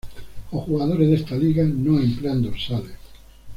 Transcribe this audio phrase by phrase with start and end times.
[0.51, 2.95] Los jugadores de esta liga no emplean dorsales.